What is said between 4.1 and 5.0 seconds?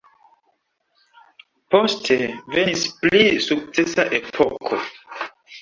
epoko.